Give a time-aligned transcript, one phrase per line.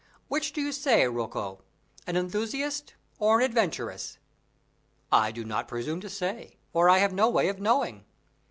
[0.29, 1.61] Which do you say, Rocco
[2.07, 4.17] an enthusiast or an adventuress?"
[5.11, 8.03] "I do not presume to say, for I have no means of knowing."